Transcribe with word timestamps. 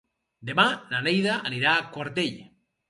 Demà 0.49 0.65
na 0.95 1.03
Neida 1.09 1.37
anirà 1.51 1.77
a 1.77 1.87
Quartell. 1.95 2.43